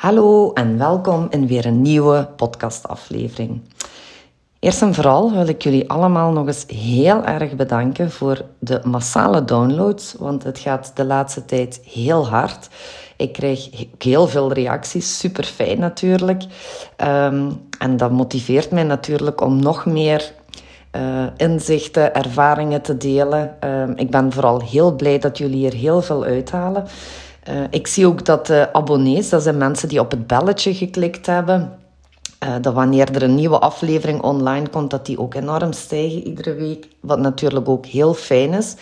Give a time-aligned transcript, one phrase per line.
[0.00, 3.60] Hallo en welkom in weer een nieuwe podcastaflevering.
[4.58, 9.44] Eerst en vooral wil ik jullie allemaal nog eens heel erg bedanken voor de massale
[9.44, 12.68] downloads, want het gaat de laatste tijd heel hard.
[13.16, 16.42] Ik krijg heel veel reacties, super fijn natuurlijk.
[16.96, 20.32] Ehm, en dat motiveert mij natuurlijk om nog meer
[20.96, 23.56] uh, inzichten, ervaringen te delen.
[23.60, 26.84] Ehm, ik ben vooral heel blij dat jullie hier heel veel uithalen.
[27.50, 31.26] Uh, ik zie ook dat de abonnees, dat zijn mensen die op het belletje geklikt
[31.26, 31.78] hebben,
[32.44, 36.54] uh, dat wanneer er een nieuwe aflevering online komt, dat die ook enorm stijgen iedere
[36.54, 36.88] week.
[37.00, 38.74] Wat natuurlijk ook heel fijn is.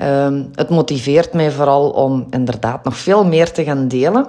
[0.00, 4.26] Uh, het motiveert mij vooral om inderdaad nog veel meer te gaan delen.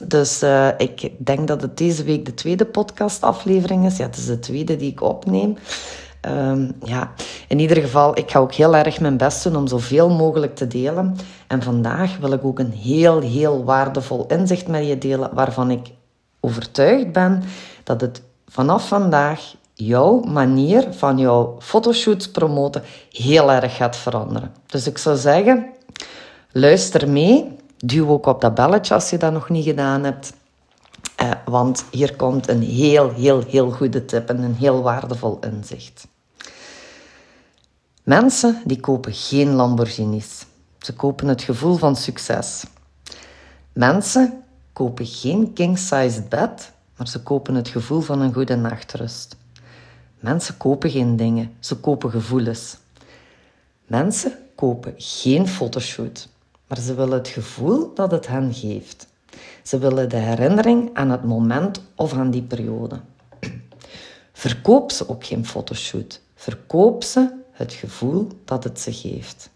[0.00, 0.44] Dus
[0.76, 3.96] ik denk dat het deze week de tweede podcastaflevering is.
[3.96, 5.56] Ja, het is de tweede die ik opneem.
[6.22, 7.12] Um, ja,
[7.48, 10.66] in ieder geval, ik ga ook heel erg mijn best doen om zoveel mogelijk te
[10.66, 11.16] delen.
[11.46, 15.90] En vandaag wil ik ook een heel, heel waardevol inzicht met je delen, waarvan ik
[16.40, 17.42] overtuigd ben
[17.84, 24.52] dat het vanaf vandaag jouw manier van jouw fotoshoots promoten heel erg gaat veranderen.
[24.66, 25.66] Dus ik zou zeggen,
[26.52, 27.56] luister mee.
[27.76, 30.32] Duw ook op dat belletje als je dat nog niet gedaan hebt.
[31.16, 36.06] Eh, want hier komt een heel, heel, heel goede tip en een heel waardevol inzicht.
[38.08, 40.46] Mensen die kopen geen Lamborghinis.
[40.78, 42.64] Ze kopen het gevoel van succes.
[43.72, 49.36] Mensen kopen geen king-sized bed, maar ze kopen het gevoel van een goede nachtrust.
[50.20, 52.76] Mensen kopen geen dingen, ze kopen gevoelens.
[53.86, 56.28] Mensen kopen geen fotoshoot,
[56.66, 59.06] maar ze willen het gevoel dat het hen geeft.
[59.62, 63.00] Ze willen de herinnering aan het moment of aan die periode.
[64.32, 66.20] Verkoop ze ook geen fotoshoot.
[66.34, 69.50] Verkoop ze het gevoel dat het ze geeft.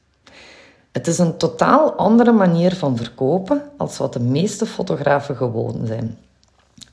[0.93, 6.19] Het is een totaal andere manier van verkopen als wat de meeste fotografen gewoon zijn.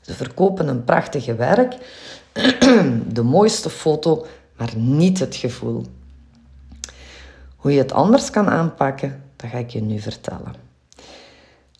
[0.00, 1.76] Ze verkopen een prachtige werk,
[3.18, 5.84] de mooiste foto, maar niet het gevoel.
[7.56, 10.54] Hoe je het anders kan aanpakken, dat ga ik je nu vertellen.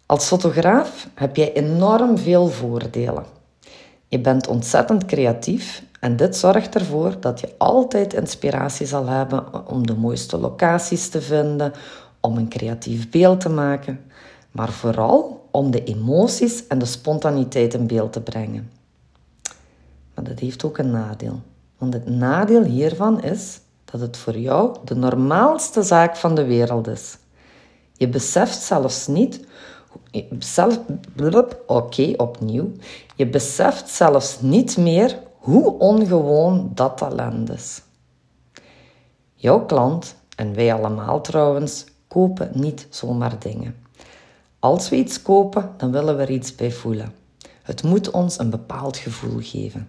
[0.07, 3.25] Als fotograaf heb jij enorm veel voordelen.
[4.09, 9.87] Je bent ontzettend creatief en dit zorgt ervoor dat je altijd inspiratie zal hebben om
[9.87, 11.73] de mooiste locaties te vinden,
[12.21, 14.01] om een creatief beeld te maken,
[14.51, 18.71] maar vooral om de emoties en de spontaniteit in beeld te brengen.
[20.15, 21.41] Maar dat heeft ook een nadeel.
[21.79, 26.87] Want het nadeel hiervan is dat het voor jou de normaalste zaak van de wereld
[26.87, 27.19] is.
[27.93, 29.49] Je beseft zelfs niet
[31.67, 32.73] Oké, opnieuw.
[33.17, 37.83] Je beseft zelfs niet meer hoe ongewoon dat talent is.
[39.35, 43.77] Jouw klant, en wij allemaal trouwens, kopen niet zomaar dingen.
[44.59, 47.15] Als we iets kopen, dan willen we er iets bij voelen.
[47.63, 49.89] Het moet ons een bepaald gevoel geven.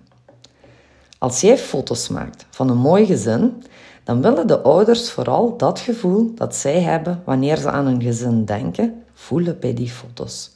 [1.17, 3.63] Als jij foto's maakt van een mooi gezin,
[4.03, 8.45] dan willen de ouders vooral dat gevoel dat zij hebben wanneer ze aan een gezin
[8.45, 10.51] denken, voelen bij die foto's.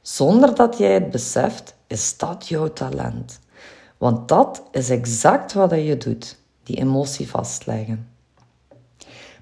[0.00, 3.38] Zonder dat jij het beseft, is dat jouw talent.
[4.00, 8.08] Want dat is exact wat je doet, die emotie vastleggen.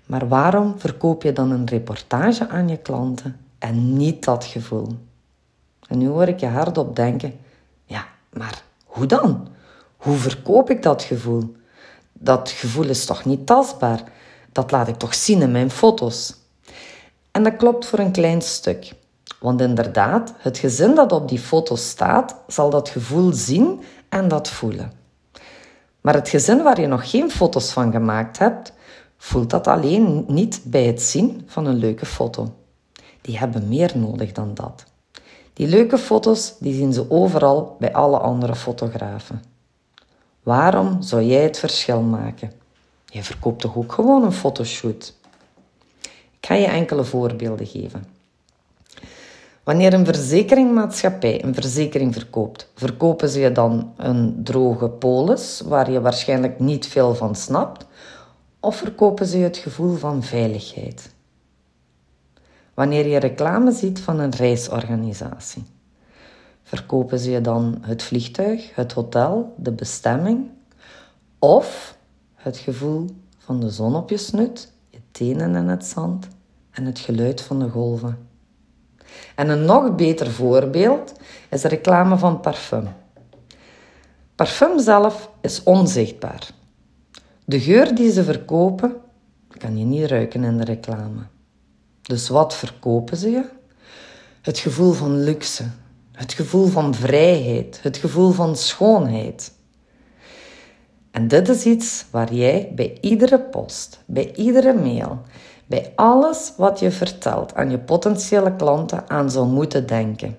[0.07, 4.89] Maar waarom verkoop je dan een reportage aan je klanten en niet dat gevoel?
[5.89, 7.39] En nu hoor ik je hardop denken:
[7.85, 9.49] ja, maar hoe dan?
[9.97, 11.57] Hoe verkoop ik dat gevoel?
[12.13, 14.03] Dat gevoel is toch niet tastbaar?
[14.53, 16.35] Dat laat ik toch zien in mijn foto's?
[17.31, 18.93] En dat klopt voor een klein stuk.
[19.41, 24.49] Want inderdaad, het gezin dat op die foto staat, zal dat gevoel zien en dat
[24.49, 24.93] voelen.
[26.01, 28.73] Maar het gezin waar je nog geen foto's van gemaakt hebt,
[29.17, 32.55] voelt dat alleen niet bij het zien van een leuke foto.
[33.21, 34.85] Die hebben meer nodig dan dat.
[35.53, 39.43] Die leuke foto's die zien ze overal bij alle andere fotografen.
[40.43, 42.53] Waarom zou jij het verschil maken?
[43.07, 45.15] Je verkoopt toch ook gewoon een fotoshoot?
[46.41, 48.18] Ik ga je enkele voorbeelden geven.
[49.69, 56.01] Wanneer een verzekeringmaatschappij een verzekering verkoopt, verkopen ze je dan een droge polis waar je
[56.01, 57.87] waarschijnlijk niet veel van snapt,
[58.61, 61.15] of verkopen ze je het gevoel van veiligheid?
[62.75, 65.65] Wanneer je reclame ziet van een reisorganisatie,
[66.63, 70.51] verkopen ze je dan het vliegtuig, het hotel, de bestemming,
[71.39, 71.99] of
[72.35, 73.07] het gevoel
[73.39, 76.29] van de zon op je snut, je tenen in het zand
[76.71, 78.29] en het geluid van de golven?
[79.35, 81.13] En een nog beter voorbeeld
[81.51, 82.89] is de reclame van parfum.
[84.35, 86.49] Parfum zelf is onzichtbaar.
[87.45, 88.97] De geur die ze verkopen,
[89.59, 91.21] kan je niet ruiken in de reclame.
[92.03, 93.45] Dus wat verkopen ze je?
[94.43, 95.65] Het gevoel van luxe,
[96.13, 99.53] Het gevoel van vrijheid, het gevoel van schoonheid.
[101.11, 105.23] En dit is iets waar jij bij iedere post, bij iedere mail,
[105.69, 110.39] bij alles wat je vertelt aan je potentiële klanten aan zou moeten denken.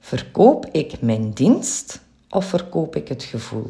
[0.00, 2.00] Verkoop ik mijn dienst
[2.30, 3.66] of verkoop ik het gevoel?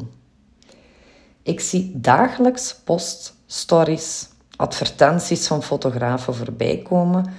[1.43, 7.33] Ik zie dagelijks post, stories, advertenties van fotografen voorbij komen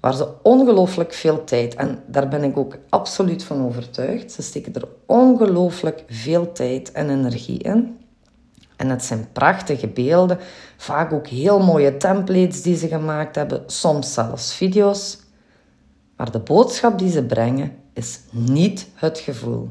[0.00, 4.74] waar ze ongelooflijk veel tijd, en daar ben ik ook absoluut van overtuigd, ze steken
[4.74, 7.97] er ongelooflijk veel tijd en energie in.
[8.78, 10.38] En het zijn prachtige beelden,
[10.76, 15.18] vaak ook heel mooie templates die ze gemaakt hebben, soms zelfs video's.
[16.16, 19.70] Maar de boodschap die ze brengen is niet het gevoel.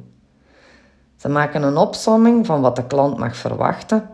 [1.16, 4.10] Ze maken een opsomming van wat de klant mag verwachten.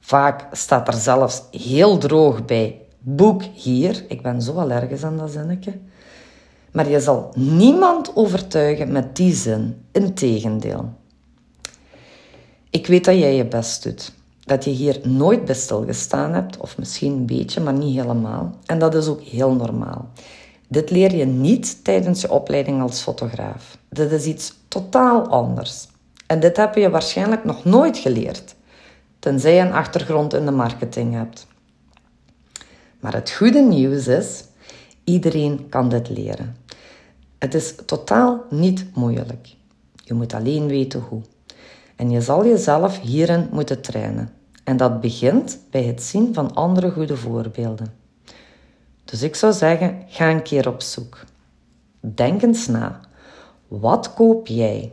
[0.00, 4.04] Vaak staat er zelfs heel droog bij: boek hier.
[4.08, 5.78] Ik ben zo allergisch aan dat zinnetje.
[6.72, 9.84] Maar je zal niemand overtuigen met die zin.
[9.92, 10.92] Integendeel.
[12.70, 14.12] Ik weet dat jij je best doet.
[14.44, 18.54] Dat je hier nooit bij stilgestaan hebt, of misschien een beetje, maar niet helemaal.
[18.66, 20.08] En dat is ook heel normaal.
[20.68, 23.78] Dit leer je niet tijdens je opleiding als fotograaf.
[23.88, 25.86] Dit is iets totaal anders.
[26.26, 28.54] En dit heb je waarschijnlijk nog nooit geleerd,
[29.18, 31.46] tenzij je een achtergrond in de marketing hebt.
[33.00, 34.44] Maar het goede nieuws is,
[35.04, 36.56] iedereen kan dit leren.
[37.38, 39.54] Het is totaal niet moeilijk.
[40.04, 41.22] Je moet alleen weten hoe.
[41.96, 44.30] En je zal jezelf hierin moeten trainen.
[44.64, 47.94] En dat begint bij het zien van andere goede voorbeelden.
[49.04, 51.24] Dus ik zou zeggen, ga een keer op zoek.
[52.00, 53.00] Denk eens na.
[53.68, 54.92] Wat koop jij?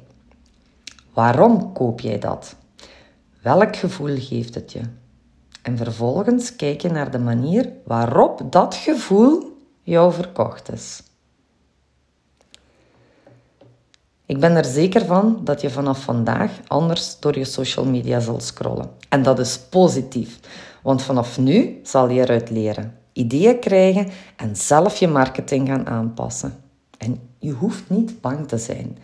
[1.14, 2.56] Waarom koop jij dat?
[3.42, 4.82] Welk gevoel geeft het je?
[5.62, 11.04] En vervolgens kijk je naar de manier waarop dat gevoel jou verkocht is.
[14.30, 18.40] Ik ben er zeker van dat je vanaf vandaag anders door je social media zal
[18.40, 18.90] scrollen.
[19.10, 20.40] En dat is positief,
[20.84, 26.54] want vanaf nu zal je eruit leren, ideeën krijgen en zelf je marketing gaan aanpassen.
[26.98, 28.98] En je hoeft niet bang te zijn.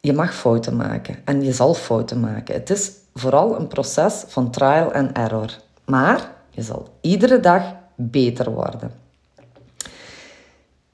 [0.00, 2.54] Je mag fouten maken en je zal fouten maken.
[2.54, 5.56] Het is vooral een proces van trial and error.
[5.84, 9.01] Maar je zal iedere dag beter worden.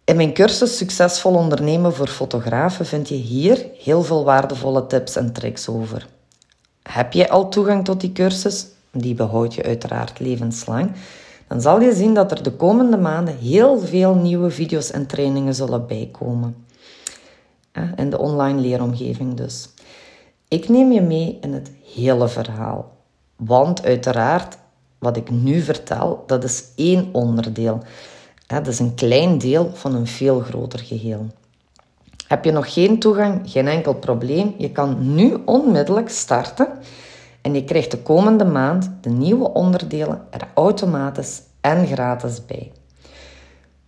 [0.09, 5.33] In mijn cursus Succesvol ondernemen voor fotografen vind je hier heel veel waardevolle tips en
[5.33, 6.09] tricks over.
[6.83, 8.67] Heb je al toegang tot die cursus?
[8.91, 10.93] Die behoud je uiteraard levenslang.
[11.49, 15.55] Dan zal je zien dat er de komende maanden heel veel nieuwe video's en trainingen
[15.55, 16.67] zullen bijkomen.
[17.97, 19.69] In de online leeromgeving dus.
[20.49, 22.97] Ik neem je mee in het hele verhaal.
[23.37, 24.59] Want uiteraard,
[24.99, 27.83] wat ik nu vertel, dat is één onderdeel.
[28.49, 31.27] Dat is een klein deel van een veel groter geheel.
[32.27, 33.41] Heb je nog geen toegang?
[33.45, 34.55] Geen enkel probleem.
[34.59, 36.69] Je kan nu onmiddellijk starten
[37.41, 42.73] en je krijgt de komende maand de nieuwe onderdelen er automatisch en gratis bij.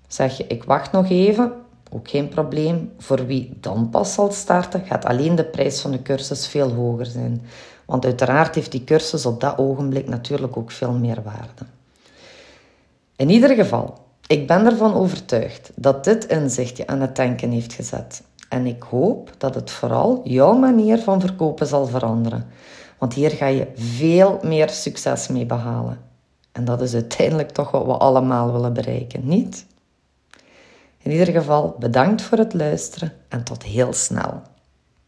[0.08, 1.52] Zeg je, ik wacht nog even,
[1.90, 2.92] ook geen probleem.
[2.98, 7.06] Voor wie dan pas zal starten, gaat alleen de prijs van de cursus veel hoger
[7.06, 7.42] zijn.
[7.84, 11.64] Want uiteraard heeft die cursus op dat ogenblik natuurlijk ook veel meer waarde.
[13.16, 14.00] In ieder geval,
[14.31, 18.23] ik ben ervan overtuigd dat dit inzicht je aan het denken heeft gezet.
[18.49, 22.46] En ik hoop dat het vooral jouw manier van verkopen zal veranderen.
[22.99, 25.99] Want hier ga je veel meer succes mee behalen.
[26.53, 29.67] En dat is uiteindelijk toch wat we allemaal willen bereiken, niet?
[30.99, 34.43] In ieder geval bedankt voor het luisteren en tot heel snel.